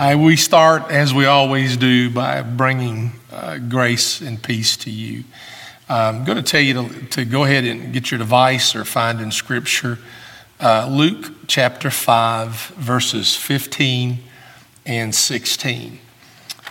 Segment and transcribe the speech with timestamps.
[0.00, 5.24] I, we start, as we always do, by bringing uh, grace and peace to you.
[5.90, 9.20] I'm going to tell you to, to, go ahead and get your device or find
[9.20, 9.98] in Scripture
[10.58, 14.20] uh, Luke chapter 5, verses 15
[14.86, 15.98] and 16.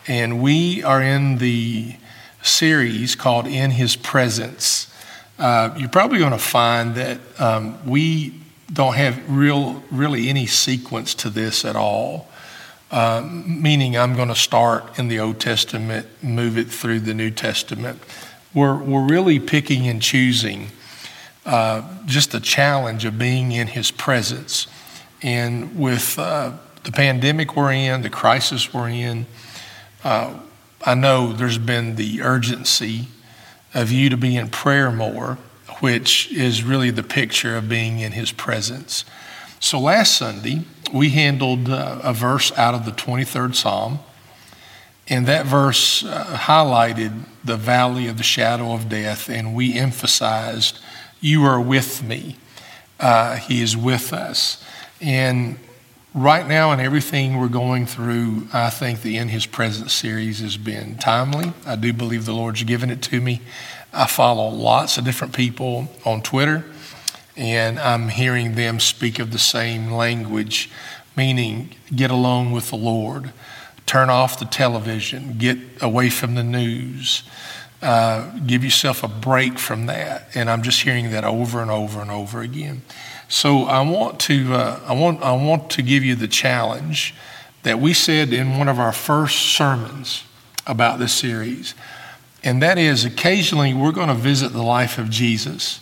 [0.07, 1.97] And we are in the
[2.41, 4.91] series called In His Presence.
[5.37, 8.33] Uh, you're probably going to find that um, we
[8.73, 12.25] don't have real, really any sequence to this at all.
[12.91, 17.29] Uh, meaning I'm going to start in the Old Testament, move it through the New
[17.29, 18.01] Testament.
[18.51, 20.69] We're, we're really picking and choosing
[21.45, 24.65] uh, just the challenge of being in His presence.
[25.21, 26.53] And with uh,
[26.83, 29.27] the pandemic we're in, the crisis we're in,
[30.03, 30.39] uh,
[30.83, 33.07] I know there's been the urgency
[33.75, 35.37] of you to be in prayer more,
[35.79, 39.05] which is really the picture of being in His presence.
[39.61, 40.61] So last Sunday,
[40.93, 43.99] we handled uh, a verse out of the 23rd Psalm,
[45.09, 50.79] and that verse uh, highlighted the valley of the shadow of death, and we emphasized,
[51.19, 52.37] You are with me.
[53.01, 54.63] Uh, he is with us.
[55.01, 55.59] And
[56.13, 60.55] right now, in everything we're going through, I think the In His Presence series has
[60.55, 61.51] been timely.
[61.65, 63.41] I do believe the Lord's given it to me.
[63.91, 66.63] I follow lots of different people on Twitter
[67.39, 70.69] and I'm hearing them speak of the same language,
[71.15, 73.31] meaning get alone with the Lord,
[73.85, 77.23] turn off the television, get away from the news,
[77.81, 80.27] uh, give yourself a break from that.
[80.35, 82.81] And I'm just hearing that over and over and over again.
[83.29, 87.15] So I want to uh, I want I want to give you the challenge
[87.63, 90.25] that we said in one of our first sermons
[90.67, 91.73] about this series,
[92.43, 95.79] and that is occasionally we're going to visit the life of Jesus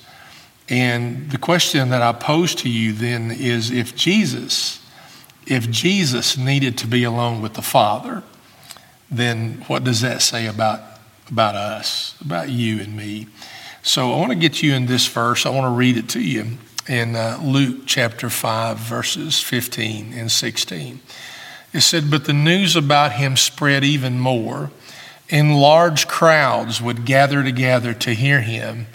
[0.69, 4.85] and the question that I pose to you then is if Jesus,
[5.45, 8.23] if Jesus needed to be alone with the Father,
[9.09, 10.81] then what does that say about,
[11.31, 13.27] about us, about you and me?
[13.81, 15.45] So I want to get you in this verse.
[15.45, 16.57] I want to read it to you
[16.89, 20.99] in uh, Luke chapter 5, verses 15 and 16.
[21.73, 24.71] It said, But the news about him spread even more,
[25.29, 28.87] and large crowds would gather together to hear him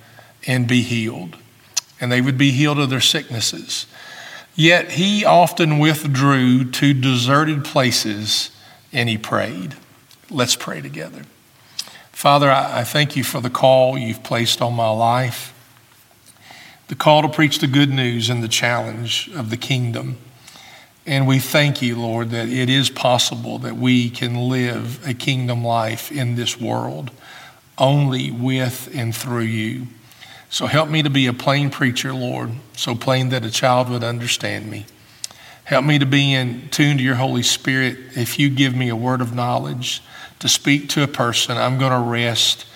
[0.47, 1.39] and be healed
[2.03, 3.87] and they would be healed of their sicknesses.
[4.57, 8.51] Yet he often withdrew to deserted places
[8.93, 9.77] and he prayed.
[10.29, 11.23] Let's pray together.
[12.11, 15.55] Father, I thank you for the call you've placed on my life,
[16.89, 20.19] the call to preach the good news and the challenge of the kingdom.
[21.07, 25.65] And we thank you, Lord, that it is possible that we can live a kingdom
[25.65, 27.13] life in this world
[27.79, 29.87] only with and through you.
[30.53, 34.05] So help me to be a plain preacher, Lord, so plain that a child would
[34.05, 34.85] understand me.
[35.65, 37.97] Help me to be in tune to your Holy Spirit.
[38.17, 40.03] If you give me a word of knowledge
[40.41, 42.67] to speak to a person, I'm going to rest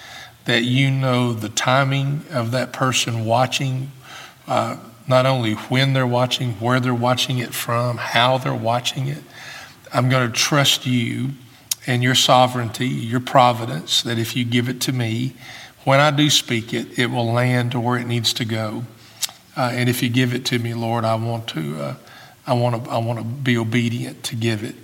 [0.46, 3.92] that you know the timing of that person watching,
[4.48, 9.22] uh, not only when they're watching, where they're watching it from, how they're watching it.
[9.92, 11.32] I'm going to trust you
[11.86, 15.34] and your sovereignty, your providence, that if you give it to me,
[15.86, 18.82] when I do speak it, it will land to where it needs to go.
[19.56, 21.94] Uh, and if you give it to me, Lord, I want to, uh,
[22.44, 24.74] I want to, I want to be obedient to give it.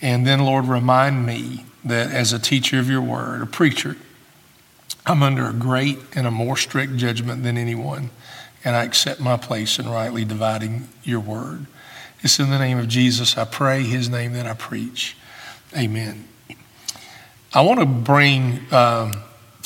[0.00, 3.96] And then, Lord, remind me that as a teacher of your word, a preacher,
[5.06, 8.10] I'm under a great and a more strict judgment than anyone,
[8.64, 11.66] and I accept my place in rightly dividing your word.
[12.22, 15.16] It's in the name of Jesus I pray, his name that I preach.
[15.78, 16.26] Amen.
[17.54, 18.58] I want to bring.
[18.72, 19.12] Um,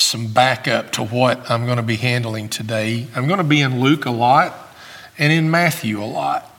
[0.01, 3.07] some backup to what I'm going to be handling today.
[3.15, 4.53] I'm going to be in Luke a lot
[5.17, 6.53] and in Matthew a lot.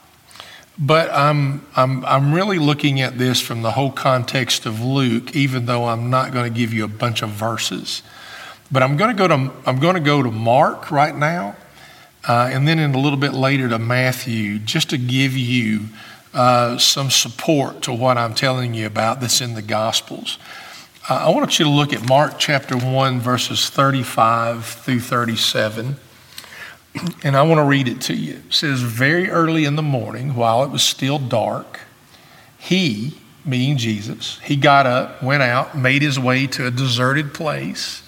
[0.77, 5.65] But I'm, I'm, I'm really looking at this from the whole context of Luke, even
[5.65, 8.01] though I'm not going to give you a bunch of verses.
[8.71, 11.57] But I'm going to go to, I'm going to, go to Mark right now,
[12.27, 15.85] uh, and then in a little bit later to Matthew, just to give you
[16.33, 20.37] uh, some support to what I'm telling you about that's in the Gospels.
[21.09, 25.95] Uh, I want you to look at Mark chapter 1, verses 35 through 37.
[27.23, 28.43] And I want to read it to you.
[28.47, 31.79] It says, Very early in the morning, while it was still dark,
[32.59, 38.03] he, meaning Jesus, he got up, went out, made his way to a deserted place,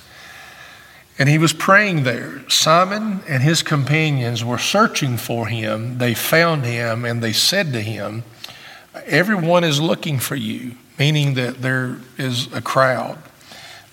[1.18, 2.48] and he was praying there.
[2.50, 5.98] Simon and his companions were searching for him.
[5.98, 8.24] They found him, and they said to him,
[9.08, 13.18] Everyone is looking for you meaning that there is a crowd.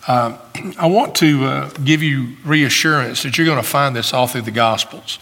[0.07, 0.37] Uh,
[0.79, 4.43] I want to uh, give you reassurance that you're going to find this all through
[4.43, 5.19] the Gospels.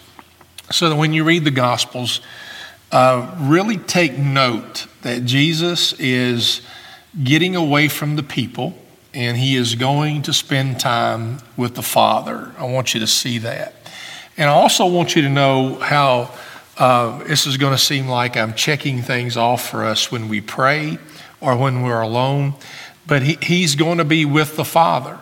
[0.73, 2.21] So that when you read the Gospels,
[2.91, 6.61] uh, really take note that Jesus is
[7.23, 8.75] getting away from the people
[9.15, 12.51] and he is going to spend time with the Father.
[12.59, 13.77] I want you to see that.
[14.37, 16.35] And I also want you to know how
[16.79, 20.41] uh, this is going to seem like I'm checking things off for us when we
[20.41, 20.99] pray
[21.47, 22.55] or when we're alone,
[23.07, 25.19] but he, he's going to be with the Father.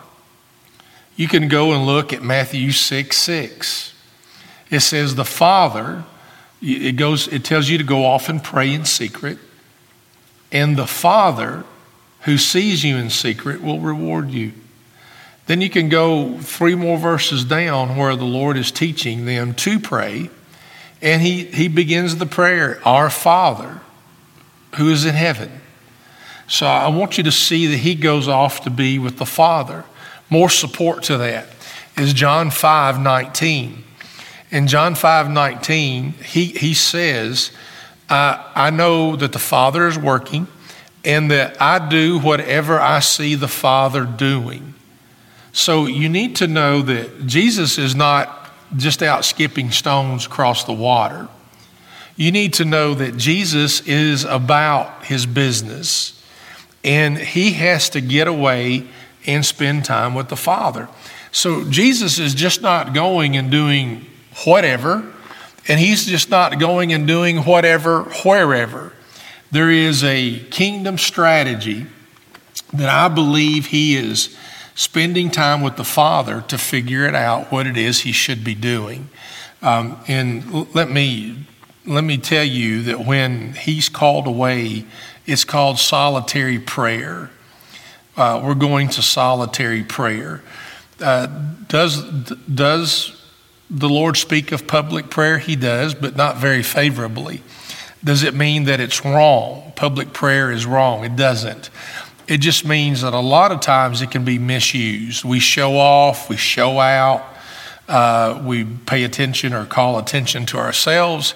[1.15, 3.93] You can go and look at Matthew 6 6.
[4.69, 6.03] It says, The Father,
[6.61, 9.37] it, goes, it tells you to go off and pray in secret,
[10.51, 11.63] and the Father
[12.21, 14.51] who sees you in secret will reward you.
[15.45, 19.79] Then you can go three more verses down where the Lord is teaching them to
[19.79, 20.31] pray.
[21.03, 23.81] And he, he begins the prayer, Our Father
[24.75, 25.61] who is in heaven.
[26.47, 29.83] So I want you to see that he goes off to be with the Father.
[30.29, 31.47] More support to that
[31.97, 33.83] is John 5 19.
[34.51, 37.51] In John 5 19, he, he says,
[38.09, 40.47] I, I know that the Father is working
[41.03, 44.73] and that I do whatever I see the Father doing.
[45.51, 50.73] So you need to know that Jesus is not just out skipping stones across the
[50.73, 51.27] water.
[52.15, 56.15] You need to know that Jesus is about his business
[56.85, 58.85] and he has to get away
[59.25, 60.87] and spend time with the Father.
[61.31, 64.05] So Jesus is just not going and doing
[64.45, 65.11] whatever,
[65.67, 68.93] and he's just not going and doing whatever wherever.
[69.51, 71.87] There is a kingdom strategy
[72.71, 74.37] that I believe he is
[74.75, 78.53] spending time with the Father to figure it out what it is he should be
[78.53, 79.09] doing.
[79.61, 81.47] Um, and let me
[81.87, 84.85] let me tell you that when he's called away,
[85.25, 87.29] it's called solitary prayer.
[88.15, 90.41] Uh, we're going to solitary prayer.
[91.01, 91.27] Uh,
[91.67, 92.03] does
[92.43, 93.21] does
[93.69, 95.39] the Lord speak of public prayer?
[95.39, 97.41] He does, but not very favorably.
[98.03, 99.73] Does it mean that it's wrong?
[99.75, 101.03] Public prayer is wrong.
[101.03, 101.71] It doesn't.
[102.27, 105.23] It just means that a lot of times it can be misused.
[105.23, 107.23] We show off, we show out,
[107.87, 111.33] uh, we pay attention or call attention to ourselves.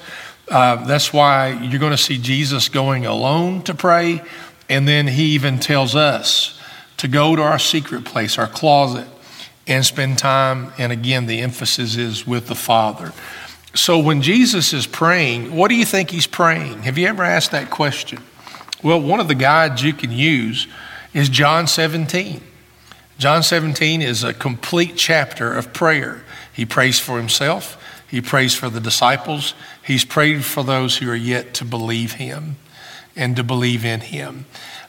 [0.50, 4.22] Uh, that's why you're going to see Jesus going alone to pray.
[4.68, 6.60] And then he even tells us
[6.98, 9.08] to go to our secret place, our closet,
[9.68, 10.72] and spend time.
[10.78, 13.14] And again, the emphasis is with the Father.
[13.76, 16.84] So when Jesus is praying, what do you think he's praying?
[16.84, 18.20] Have you ever asked that question?
[18.84, 20.68] Well, one of the guides you can use
[21.14, 22.42] is John 17.
[23.18, 26.24] John 17 is a complete chapter of prayer.
[26.54, 27.79] He prays for himself,
[28.10, 29.54] he prays for the disciples,
[29.84, 32.58] he's prayed for those who are yet to believe him
[33.16, 34.46] and to believe in him.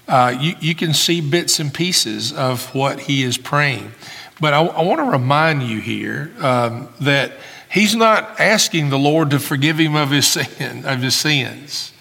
[0.09, 3.93] Uh, you, you can see bits and pieces of what he is praying.
[4.41, 7.33] But I, I want to remind you here um, that
[7.71, 11.93] He's not asking the Lord to forgive him of his sin, of his sins.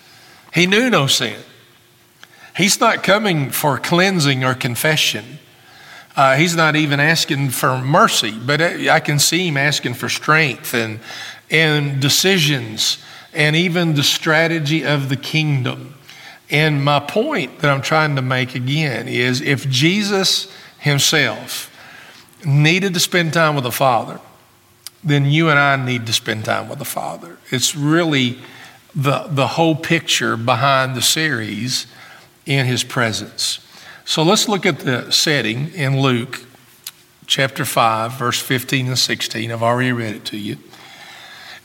[0.53, 1.39] He knew no sin.
[2.57, 5.39] He's not coming for cleansing or confession.
[6.15, 10.73] Uh, he's not even asking for mercy, but I can see him asking for strength
[10.73, 10.99] and,
[11.49, 12.97] and decisions
[13.33, 15.95] and even the strategy of the kingdom.
[16.49, 21.71] And my point that I'm trying to make again is if Jesus himself
[22.45, 24.19] needed to spend time with the Father,
[25.03, 27.37] then you and I need to spend time with the Father.
[27.51, 28.39] It's really
[28.95, 31.85] the, the whole picture behind the series
[32.45, 33.59] in His presence.
[34.09, 36.43] So let's look at the setting in Luke
[37.27, 39.51] chapter 5, verse 15 and 16.
[39.51, 40.57] I've already read it to you.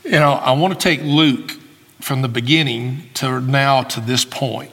[0.03, 1.53] You know, I want to take Luke
[2.01, 4.71] from the beginning to now to this point.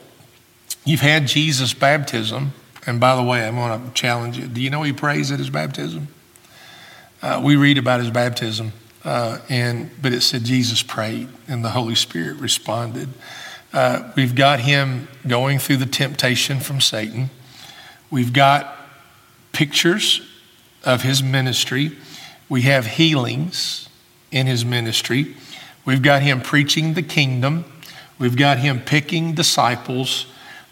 [0.85, 2.53] You've had Jesus' baptism.
[2.85, 4.45] And by the way, I want to challenge you.
[4.45, 6.09] Do you know he prays at his baptism?
[7.23, 11.71] Uh, we read about his baptism, uh, and but it said Jesus prayed and the
[11.71, 13.09] Holy Spirit responded.
[13.73, 17.31] Uh, we've got him going through the temptation from Satan.
[18.13, 18.77] We've got
[19.53, 20.21] pictures
[20.83, 21.97] of his ministry.
[22.47, 23.89] We have healings
[24.31, 25.35] in his ministry.
[25.83, 27.65] We've got him preaching the kingdom.
[28.19, 30.27] We've got him picking disciples.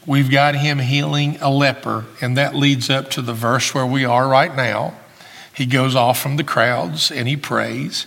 [0.05, 2.05] We've got him healing a leper.
[2.21, 4.93] And that leads up to the verse where we are right now.
[5.51, 8.05] He goes off from the crowds and he prays.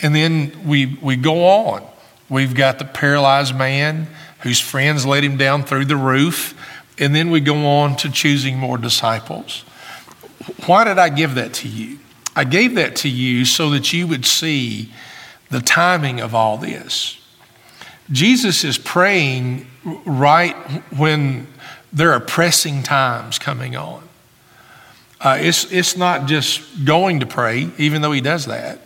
[0.00, 1.84] And then we, we go on.
[2.28, 4.06] We've got the paralyzed man
[4.42, 6.54] whose friends let him down through the roof.
[6.98, 9.64] And then we go on to choosing more disciples.
[10.66, 11.98] Why did I give that to you?
[12.34, 14.92] I gave that to you so that you would see
[15.50, 17.18] the timing of all this.
[18.10, 19.66] Jesus is praying
[20.04, 20.54] right
[20.96, 21.46] when
[21.92, 24.02] there are pressing times coming on.
[25.20, 28.80] Uh, it's, it's not just going to pray, even though he does that.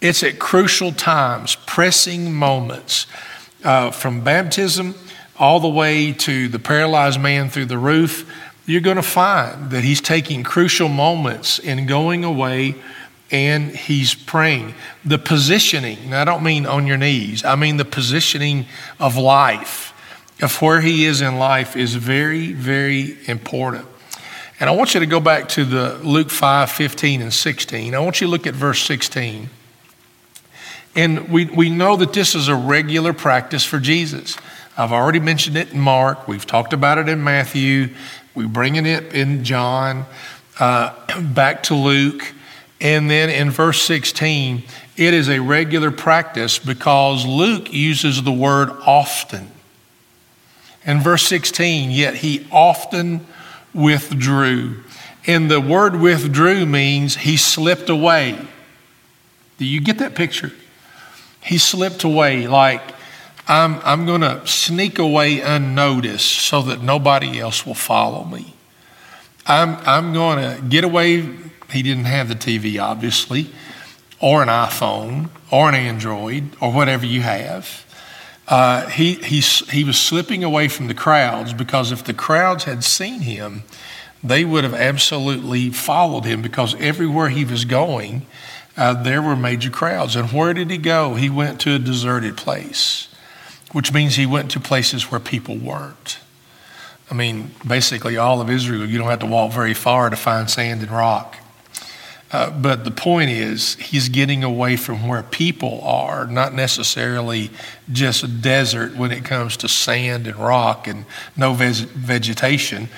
[0.00, 3.06] It's at crucial times, pressing moments.
[3.64, 4.94] uh, from baptism
[5.38, 8.30] all the way to the paralyzed man through the roof,
[8.66, 12.76] you're going to find that he's taking crucial moments in going away
[13.30, 14.74] and he's praying.
[15.04, 18.66] The positioning, I don't mean on your knees, I mean the positioning
[19.00, 19.92] of life,
[20.40, 23.86] of where he is in life, is very, very important.
[24.60, 27.94] And I want you to go back to the Luke 5 15 and 16.
[27.94, 29.50] I want you to look at verse 16.
[30.96, 34.36] And we, we know that this is a regular practice for Jesus.
[34.76, 36.26] I've already mentioned it in Mark.
[36.26, 37.90] We've talked about it in Matthew.
[38.34, 40.04] We bring it in John.
[40.58, 42.32] Uh, back to Luke.
[42.80, 44.64] And then in verse 16,
[44.96, 49.50] it is a regular practice because Luke uses the word often.
[50.84, 53.26] In verse 16, yet he often
[53.72, 54.82] withdrew.
[55.26, 58.38] And the word withdrew means he slipped away.
[59.58, 60.52] Do you get that picture?
[61.40, 62.93] He slipped away, like,
[63.46, 68.54] I'm, I'm going to sneak away unnoticed so that nobody else will follow me.
[69.46, 71.28] I'm, I'm going to get away.
[71.70, 73.50] He didn't have the TV, obviously,
[74.20, 77.84] or an iPhone, or an Android, or whatever you have.
[78.48, 82.84] Uh, he, he, he was slipping away from the crowds because if the crowds had
[82.84, 83.62] seen him,
[84.22, 88.26] they would have absolutely followed him because everywhere he was going,
[88.76, 90.16] uh, there were major crowds.
[90.16, 91.14] And where did he go?
[91.14, 93.08] He went to a deserted place,
[93.74, 96.20] which means he went to places where people weren't.
[97.10, 100.48] I mean, basically, all of Israel, you don't have to walk very far to find
[100.48, 101.36] sand and rock.
[102.30, 107.50] Uh, but the point is, he's getting away from where people are, not necessarily
[107.92, 111.04] just a desert when it comes to sand and rock and
[111.36, 112.88] no vegetation.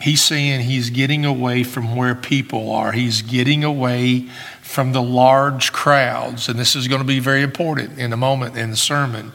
[0.00, 2.90] He's saying he's getting away from where people are.
[2.90, 4.28] He's getting away
[4.62, 6.48] from the large crowds.
[6.48, 9.32] And this is going to be very important in a moment in the sermon.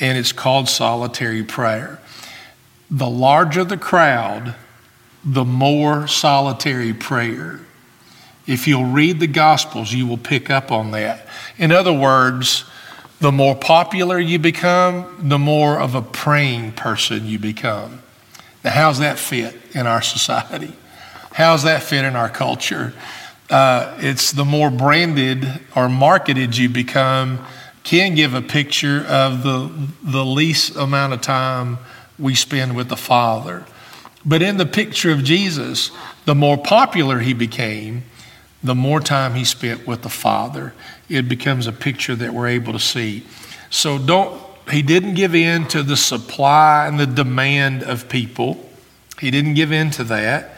[0.00, 2.00] And it's called solitary prayer.
[2.90, 4.54] The larger the crowd,
[5.24, 7.60] the more solitary prayer.
[8.46, 11.26] If you'll read the Gospels, you will pick up on that.
[11.58, 12.64] In other words,
[13.20, 18.02] the more popular you become, the more of a praying person you become.
[18.64, 20.72] Now, how's that fit in our society?
[21.32, 22.92] How's that fit in our culture?
[23.48, 27.44] Uh, it's the more branded or marketed you become,
[27.82, 29.70] can give a picture of the,
[30.02, 31.78] the least amount of time
[32.18, 33.64] we spend with the Father.
[34.24, 35.90] But in the picture of Jesus,
[36.26, 38.04] the more popular he became,
[38.62, 40.74] the more time he spent with the Father.
[41.08, 43.24] It becomes a picture that we're able to see.
[43.70, 48.68] So don't, he didn't give in to the supply and the demand of people.
[49.18, 50.56] He didn't give in to that,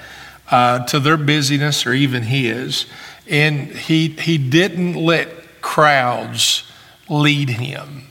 [0.50, 2.86] uh, to their busyness or even his.
[3.28, 6.64] And he, he didn't let crowds
[7.12, 8.04] lead him,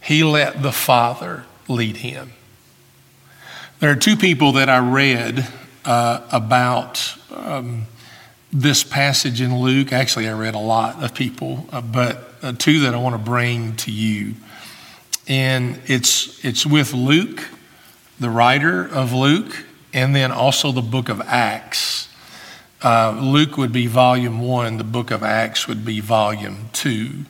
[0.00, 2.32] he let the Father lead him.
[3.80, 5.46] There are two people that I read
[5.84, 7.16] uh, about.
[7.30, 7.86] Um,
[8.52, 9.92] this passage in Luke.
[9.92, 13.18] Actually, I read a lot of people, uh, but uh, two that I want to
[13.18, 14.34] bring to you.
[15.28, 17.48] And it's, it's with Luke,
[18.18, 22.08] the writer of Luke, and then also the book of Acts.
[22.82, 27.24] Uh, Luke would be volume one, the book of Acts would be volume two.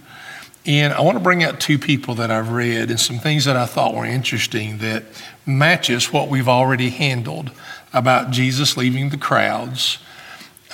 [0.66, 3.56] And I want to bring out two people that I've read and some things that
[3.56, 5.04] I thought were interesting that
[5.46, 7.50] matches what we've already handled
[7.92, 9.98] about Jesus leaving the crowds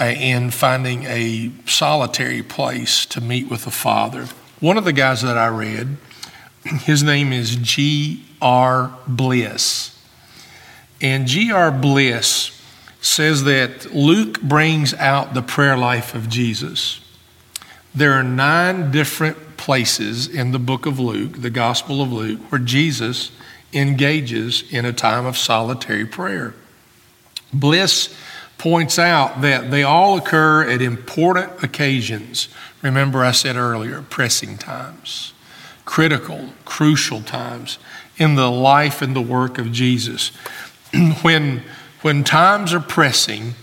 [0.00, 4.26] uh, and finding a solitary place to meet with the Father.
[4.61, 5.97] One of the guys that I read,
[6.64, 8.93] his name is G.R.
[9.07, 9.93] Bliss.
[11.00, 11.71] And G.R.
[11.71, 12.61] Bliss
[13.00, 17.00] says that Luke brings out the prayer life of Jesus.
[17.95, 22.61] There are nine different places in the book of Luke, the Gospel of Luke, where
[22.61, 23.32] Jesus
[23.73, 26.54] engages in a time of solitary prayer.
[27.52, 28.16] Bliss
[28.58, 32.49] points out that they all occur at important occasions.
[32.80, 35.32] Remember, I said earlier, pressing times,
[35.85, 37.78] critical, crucial times
[38.18, 40.28] in the life and the work of Jesus.
[41.23, 41.64] when,
[42.02, 43.56] when times are pressing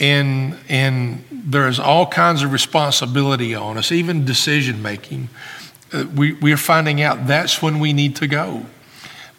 [0.00, 5.28] and, and there's all kinds of responsibility on us, even decision making,
[5.92, 8.64] uh, we, we're finding out that's when we need to go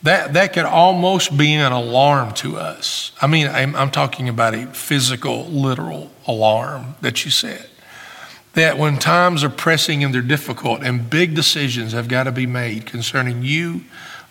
[0.03, 3.11] that, that could almost be an alarm to us.
[3.21, 7.67] I mean, I'm, I'm talking about a physical, literal alarm that you said.
[8.53, 12.47] That when times are pressing and they're difficult and big decisions have got to be
[12.47, 13.81] made concerning you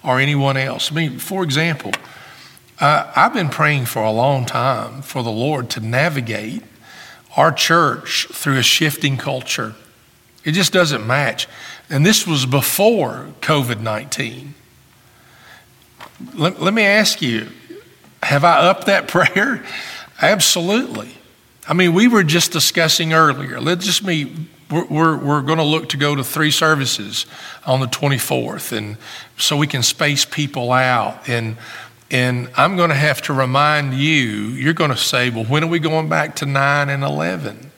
[0.02, 0.90] or anyone else.
[0.90, 1.92] I mean, for example,
[2.80, 6.62] uh, I've been praying for a long time for the Lord to navigate
[7.36, 9.74] our church through a shifting culture.
[10.44, 11.46] It just doesn't match.
[11.90, 14.54] And this was before COVID 19.
[16.34, 17.48] let, let me ask you
[18.22, 19.64] have I upped that prayer?
[20.20, 21.16] Absolutely.
[21.68, 23.60] I mean, we were just discussing earlier.
[23.60, 24.32] Let's just meet.
[24.70, 27.26] We're, we're, we're going to look to go to three services
[27.66, 28.96] on the 24th, and
[29.36, 31.28] so we can space people out.
[31.28, 31.56] And
[32.10, 34.26] and I'm going to have to remind you.
[34.50, 37.70] You're going to say, "Well, when are we going back to nine and 11?"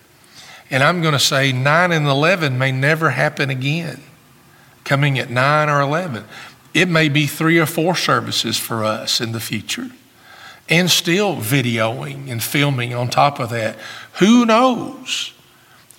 [0.72, 4.00] And I'm going to say, nine and 11 may never happen again.
[4.84, 6.24] Coming at nine or 11,
[6.72, 9.90] it may be three or four services for us in the future
[10.70, 13.76] and still videoing and filming on top of that.
[14.14, 15.34] Who knows?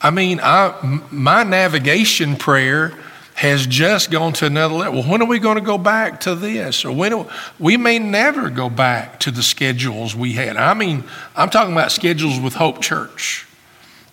[0.01, 2.97] I mean, I, my navigation prayer
[3.35, 4.99] has just gone to another level.
[4.99, 6.85] Well, when are we going to go back to this?
[6.85, 7.25] Or when
[7.59, 10.55] we may never go back to the schedules we had.
[10.55, 11.03] I mean,
[11.35, 13.47] I'm talking about schedules with Hope Church,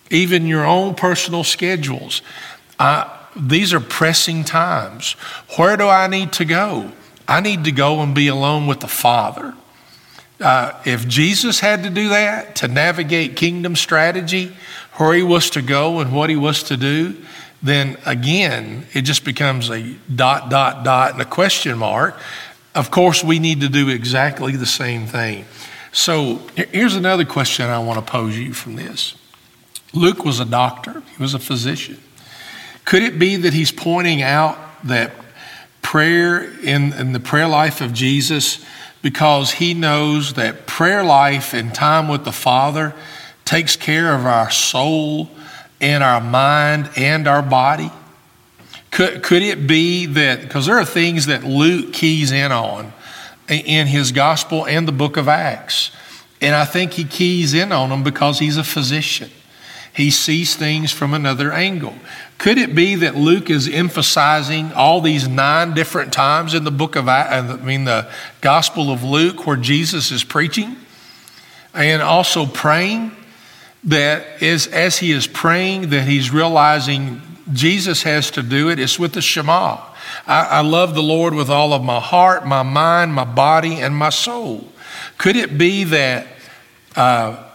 [0.09, 2.21] even your own personal schedules.
[2.79, 5.13] I, these are pressing times.
[5.55, 6.91] Where do I need to go?
[7.27, 9.53] I need to go and be alone with the Father.
[10.39, 14.55] Uh, if Jesus had to do that to navigate kingdom strategy,
[14.93, 17.15] where he was to go and what he was to do,
[17.63, 22.19] then again, it just becomes a dot, dot, dot, and a question mark.
[22.73, 25.45] Of course, we need to do exactly the same thing.
[25.91, 29.15] So here's another question I want to pose you from this.
[29.93, 31.99] Luke was a doctor, he was a physician.
[32.85, 35.11] Could it be that he's pointing out that
[35.81, 38.63] prayer in, in the prayer life of Jesus
[39.01, 42.93] because he knows that prayer life and time with the Father
[43.45, 45.29] takes care of our soul
[45.81, 47.91] and our mind and our body?
[48.91, 52.93] Could, could it be that, because there are things that Luke keys in on
[53.49, 55.91] in his gospel and the book of Acts,
[56.39, 59.29] and I think he keys in on them because he's a physician.
[59.93, 61.95] He sees things from another angle.
[62.37, 66.95] Could it be that Luke is emphasizing all these nine different times in the book
[66.95, 68.09] of, uh, I mean, the
[68.39, 70.77] Gospel of Luke where Jesus is preaching
[71.73, 73.11] and also praying?
[73.83, 78.79] That is, as he is praying, that he's realizing Jesus has to do it.
[78.79, 79.79] It's with the Shema.
[80.27, 83.95] I, I love the Lord with all of my heart, my mind, my body, and
[83.95, 84.67] my soul.
[85.17, 86.27] Could it be that?
[86.95, 87.47] Uh,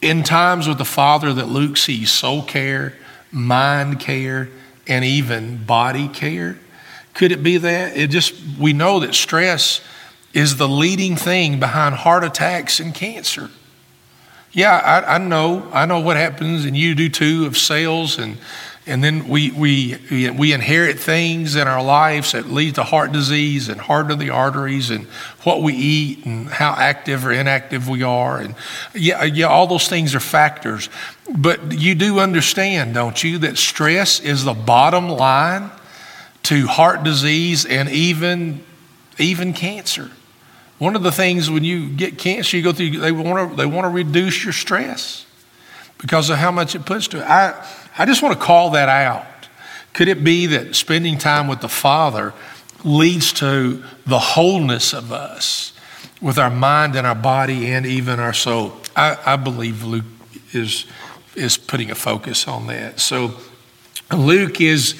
[0.00, 2.94] in times with the Father that Luke sees soul care,
[3.30, 4.48] mind care,
[4.86, 6.58] and even body care?
[7.14, 7.96] Could it be that?
[7.96, 9.80] It just, we know that stress
[10.32, 13.50] is the leading thing behind heart attacks and cancer.
[14.52, 15.68] Yeah, I, I know.
[15.72, 18.36] I know what happens, and you do too, of sales and
[18.86, 19.96] and then we, we,
[20.30, 24.90] we inherit things in our lives that lead to heart disease and of the arteries
[24.90, 25.04] and
[25.44, 28.38] what we eat and how active or inactive we are.
[28.38, 28.54] And
[28.94, 30.88] yeah, yeah, all those things are factors.
[31.32, 35.70] But you do understand, don't you, that stress is the bottom line
[36.44, 38.64] to heart disease and even,
[39.18, 40.10] even cancer.
[40.80, 43.66] One of the things when you get cancer, you go through, they want to, they
[43.66, 45.26] want to reduce your stress
[45.98, 47.24] because of how much it puts to it.
[47.24, 49.26] I, I just want to call that out.
[49.92, 52.32] Could it be that spending time with the Father
[52.82, 55.74] leads to the wholeness of us
[56.22, 58.72] with our mind and our body and even our soul?
[58.96, 60.06] I, I believe Luke
[60.54, 60.86] is,
[61.34, 63.00] is putting a focus on that.
[63.00, 63.34] So
[64.10, 64.98] Luke is,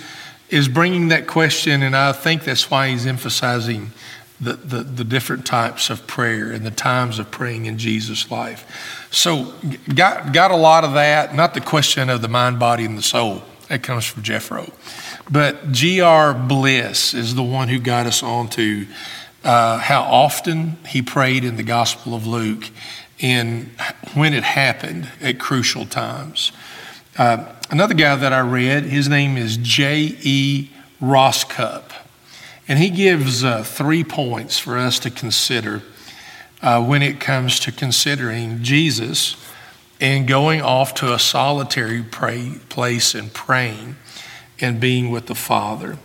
[0.51, 3.93] is bringing that question, and I think that's why he's emphasizing
[4.41, 9.07] the, the, the, different types of prayer and the times of praying in Jesus' life.
[9.11, 9.53] So,
[9.95, 13.03] got, got a lot of that, not the question of the mind, body, and the
[13.03, 13.43] soul.
[13.69, 14.73] That comes from Jeffro.
[15.31, 16.35] But G.R.
[16.35, 18.87] Bliss is the one who got us on to
[19.45, 22.71] uh, how often he prayed in the Gospel of Luke
[23.21, 23.71] and
[24.15, 26.53] when it happened at crucial times.
[27.17, 30.71] Uh, another guy that I read, his name is J.E.
[31.01, 31.90] Rosscup.
[32.71, 35.83] And he gives uh, three points for us to consider
[36.63, 39.35] uh, when it comes to considering Jesus
[40.01, 43.97] and going off to a solitary pray, place and praying
[44.61, 45.99] and being with the Father.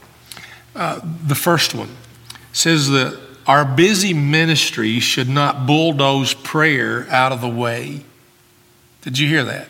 [0.75, 1.95] Uh, the first one
[2.51, 8.03] says that our busy ministry should not bulldoze prayer out of the way.
[9.03, 9.67] Did you hear that?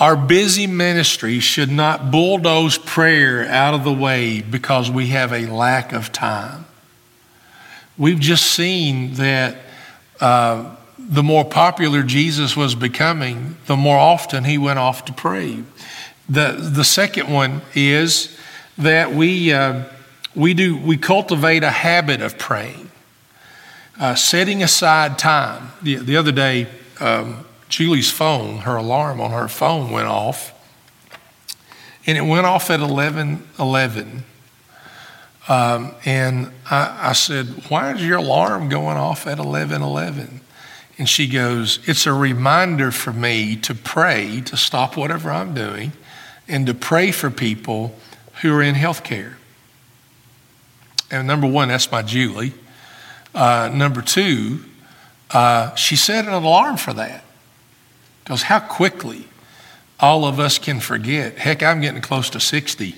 [0.00, 5.46] Our busy ministry should not bulldoze prayer out of the way because we have a
[5.46, 6.66] lack of time.
[7.96, 9.56] We've just seen that
[10.20, 15.62] uh, the more popular Jesus was becoming, the more often he went off to pray.
[16.28, 18.36] The, the second one is
[18.78, 19.84] that we, uh,
[20.34, 22.90] we, do, we cultivate a habit of praying,
[24.00, 25.70] uh, setting aside time.
[25.82, 26.66] The, the other day,
[26.98, 30.52] um, Julie's phone, her alarm on her phone went off.
[32.06, 34.22] And it went off at 11 11.
[35.48, 40.40] Um, and I, I said, Why is your alarm going off at 1111?
[40.98, 45.94] And she goes, It's a reminder for me to pray, to stop whatever I'm doing,
[46.46, 47.98] and to pray for people
[48.42, 49.34] who are in healthcare.
[51.10, 52.52] And number one, that's my Julie.
[53.34, 54.60] Uh, number two,
[55.32, 57.23] uh, she set an alarm for that.
[58.24, 59.28] Because how quickly
[60.00, 61.38] all of us can forget.
[61.38, 62.96] Heck, I'm getting close to 60.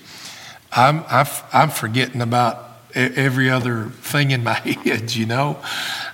[0.72, 1.04] I'm,
[1.52, 5.58] I'm forgetting about every other thing in my head, you know.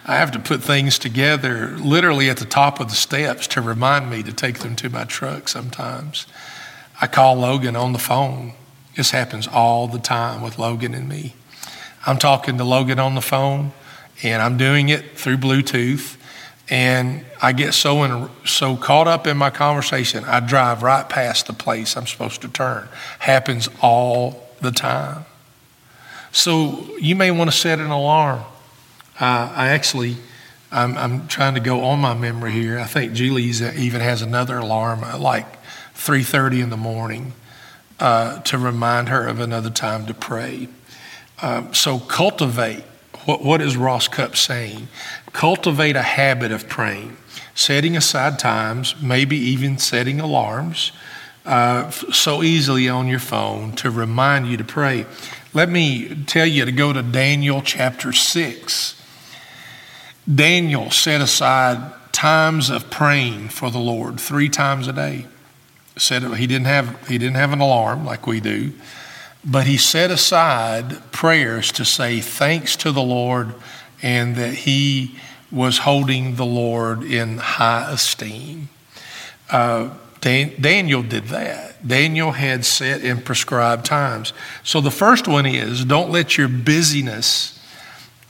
[0.04, 4.10] I have to put things together literally at the top of the steps to remind
[4.10, 6.26] me to take them to my truck sometimes.
[7.00, 8.52] I call Logan on the phone.
[8.96, 11.34] This happens all the time with Logan and me.
[12.04, 13.72] I'm talking to Logan on the phone,
[14.22, 16.16] and I'm doing it through Bluetooth.
[16.72, 21.46] And I get so in, so caught up in my conversation, I drive right past
[21.46, 22.88] the place I'm supposed to turn.
[23.18, 25.26] Happens all the time.
[26.30, 28.40] So you may want to set an alarm.
[29.20, 30.16] Uh, I actually,
[30.70, 32.78] I'm, I'm, trying to go on my memory here.
[32.78, 35.62] I think Julie's even has another alarm at like
[35.94, 37.34] 3:30 in the morning
[38.00, 40.68] uh, to remind her of another time to pray.
[41.42, 42.84] Um, so cultivate.
[43.24, 44.88] What, what is Rosscup saying?
[45.32, 47.16] Cultivate a habit of praying,
[47.54, 50.92] setting aside times, maybe even setting alarms
[51.44, 55.06] uh, so easily on your phone to remind you to pray.
[55.52, 59.00] Let me tell you to go to Daniel chapter 6.
[60.32, 65.26] Daniel set aside times of praying for the Lord three times a day.
[65.96, 68.72] Said he didn't have he didn't have an alarm like we do,
[69.44, 73.54] but he set aside prayers to say thanks to the Lord
[74.02, 75.16] and that he
[75.50, 78.68] was holding the Lord in high esteem.
[79.50, 81.86] Uh, Daniel did that.
[81.86, 84.32] Daniel had set and prescribed times.
[84.62, 87.58] So the first one is don't let your busyness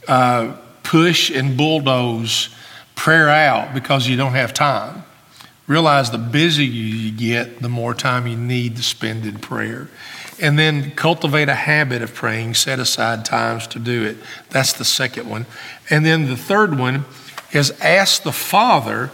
[0.07, 2.49] uh, push and bulldoze
[2.95, 5.03] prayer out because you don't have time.
[5.67, 9.87] Realize the busier you get, the more time you need to spend in prayer.
[10.41, 14.17] And then cultivate a habit of praying, set aside times to do it.
[14.49, 15.45] That's the second one.
[15.89, 17.05] And then the third one
[17.51, 19.11] is ask the Father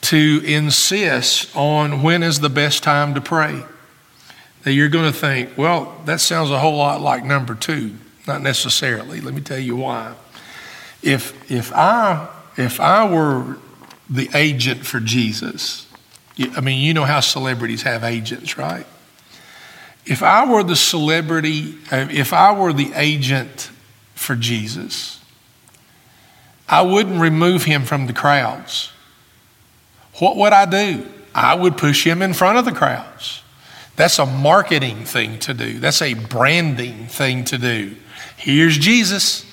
[0.00, 3.64] to insist on when is the best time to pray.
[4.64, 7.94] Now you're going to think, well, that sounds a whole lot like number two.
[8.26, 9.20] Not necessarily.
[9.20, 10.14] Let me tell you why.
[11.02, 13.56] If if I if I were
[14.10, 15.86] the agent for Jesus,
[16.38, 18.86] I mean, you know how celebrities have agents, right?
[20.10, 23.70] If I were the celebrity, uh, if I were the agent
[24.14, 25.20] for Jesus,
[26.68, 28.92] I wouldn't remove him from the crowds
[30.18, 31.06] what would I do?
[31.34, 33.42] I would push him in front of the crowds.
[33.96, 37.96] That's a marketing thing to do, that's a branding thing to do.
[38.36, 39.44] Here's Jesus.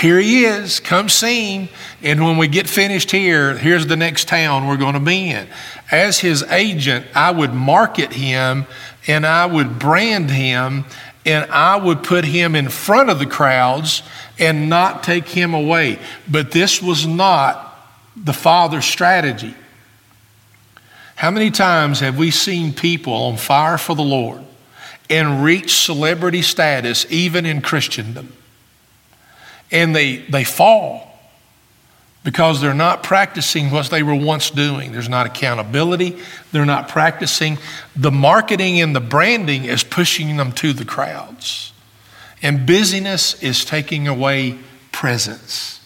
[0.00, 0.80] Here he is.
[0.80, 1.68] Come see him.
[2.02, 5.46] And when we get finished here, here's the next town we're going to be in.
[5.88, 8.66] As his agent, I would market him
[9.06, 10.84] and I would brand him
[11.26, 14.02] and I would put him in front of the crowds
[14.38, 15.98] and not take him away.
[16.28, 17.78] But this was not
[18.16, 19.54] the Father's strategy.
[21.16, 24.42] How many times have we seen people on fire for the Lord
[25.08, 28.32] and reach celebrity status even in Christendom?
[29.70, 31.13] And they, they fall
[32.24, 34.90] because they're not practicing what they were once doing.
[34.92, 36.18] There's not accountability,
[36.50, 37.58] they're not practicing.
[37.94, 41.72] The marketing and the branding is pushing them to the crowds.
[42.42, 44.58] And busyness is taking away
[44.90, 45.80] presence.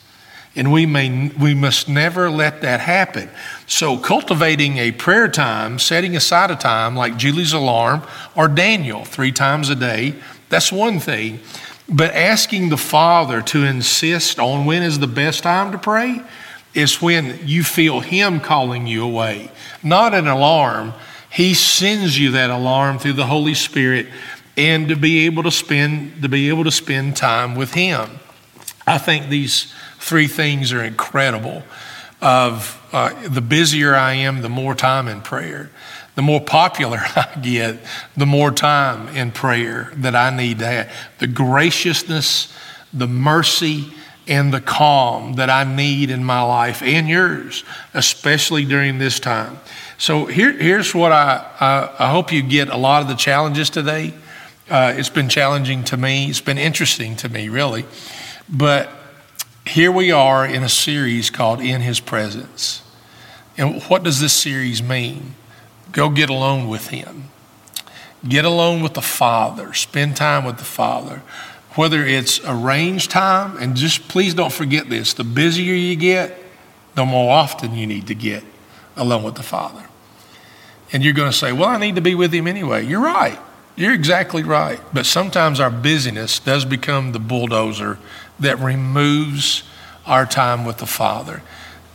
[0.57, 3.29] And we, may, we must never let that happen.
[3.67, 8.03] So, cultivating a prayer time, setting aside a time like Julie's alarm
[8.35, 10.15] or Daniel three times a day,
[10.49, 11.41] that's one thing.
[11.89, 16.21] But asking the Father to insist on when is the best time to pray
[16.75, 19.51] is when you feel Him calling you away,
[19.83, 20.93] not an alarm.
[21.31, 24.07] He sends you that alarm through the Holy Spirit
[24.57, 28.21] and to be able to spend to be able to spend time with Him.
[28.87, 31.63] I think these three things are incredible.
[32.21, 35.71] Of uh, the busier I am, the more time in prayer.
[36.19, 37.77] The more popular I get,
[38.17, 40.93] the more time in prayer that I need to have.
[41.21, 42.53] The graciousness,
[42.93, 43.93] the mercy,
[44.27, 47.63] and the calm that I need in my life and yours,
[47.95, 49.61] especially during this time.
[49.97, 53.71] So here, here's what I, I, I hope you get a lot of the challenges
[53.71, 54.13] today.
[54.69, 56.31] Uh, it's been challenging to me.
[56.31, 57.85] It's been interesting to me, really.
[58.49, 58.91] But
[59.65, 62.83] here we are in a series called In His Presence.
[63.57, 65.37] And what does this series mean?
[65.93, 67.25] Go get alone with Him.
[68.27, 69.73] Get alone with the Father.
[69.75, 71.23] Spend time with the Father.
[71.75, 76.37] whether it's arranged time, and just please don't forget this the busier you get,
[76.97, 78.43] the more often you need to get
[78.97, 79.85] alone with the Father.
[80.93, 82.85] And you're going to say, Well, I need to be with Him anyway.
[82.85, 83.39] You're right.
[83.77, 84.81] You're exactly right.
[84.93, 87.99] But sometimes our busyness does become the bulldozer
[88.41, 89.63] that removes
[90.05, 91.43] our time with the Father.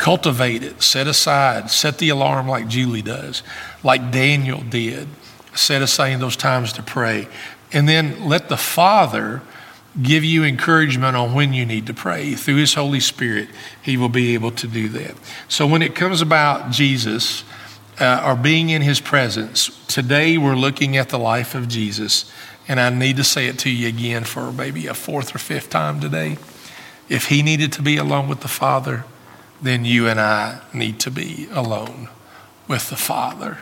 [0.03, 3.41] Cultivate it, set aside, set the alarm like Julie does,
[3.83, 5.07] like Daniel did.
[5.55, 7.29] Set aside those times to pray.
[7.71, 9.41] And then let the Father
[10.01, 12.33] give you encouragement on when you need to pray.
[12.33, 13.47] Through His Holy Spirit,
[13.81, 15.15] He will be able to do that.
[15.47, 17.45] So when it comes about Jesus
[17.97, 22.29] uh, or being in His presence, today we're looking at the life of Jesus.
[22.67, 25.69] And I need to say it to you again for maybe a fourth or fifth
[25.69, 26.35] time today.
[27.07, 29.05] If He needed to be alone with the Father,
[29.63, 32.09] then you and I need to be alone
[32.67, 33.59] with the Father.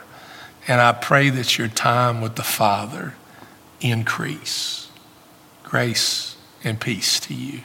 [0.67, 3.13] And I pray that your time with the Father
[3.79, 4.89] increase.
[5.63, 7.61] Grace and peace to you.